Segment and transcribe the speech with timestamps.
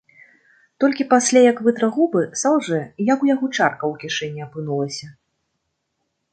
[0.83, 2.81] Толькі пасля, як вытра губы, салжэ,
[3.13, 5.07] як у яго чарка ў кішэні апынулася.